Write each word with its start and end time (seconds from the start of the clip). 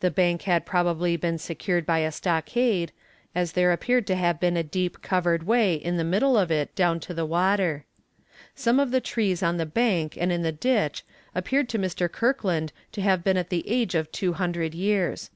The 0.00 0.10
bank 0.10 0.40
had 0.44 0.64
probably 0.64 1.18
been 1.18 1.36
secured 1.36 1.84
by 1.84 1.98
a 1.98 2.10
stockade, 2.12 2.92
as 3.34 3.52
there 3.52 3.72
appeared 3.72 4.06
to 4.06 4.14
have 4.14 4.40
been 4.40 4.56
a 4.56 4.62
deep 4.62 5.02
covered 5.02 5.42
way 5.42 5.74
in 5.74 5.98
the 5.98 6.02
middle 6.02 6.38
of 6.38 6.50
it 6.50 6.74
down 6.74 6.98
to 7.00 7.12
the 7.12 7.26
water. 7.26 7.84
Some 8.54 8.80
of 8.80 8.90
the 8.90 9.02
trees 9.02 9.42
on 9.42 9.58
the 9.58 9.66
bank 9.66 10.16
and 10.18 10.32
in 10.32 10.40
the 10.40 10.50
ditch 10.50 11.04
appeared 11.34 11.68
to 11.68 11.78
Mr. 11.78 12.10
Kirkland 12.10 12.72
to 12.92 13.02
have 13.02 13.22
been 13.22 13.36
at 13.36 13.50
the 13.50 13.68
age 13.68 13.94
of 13.94 14.10
two 14.10 14.32
hundred 14.32 14.74
years. 14.74 15.30